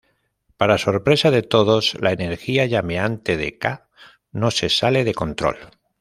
[0.57, 3.87] Para sorpresa de todos, la energía llameante de K'
[4.31, 5.59] no se sale de control.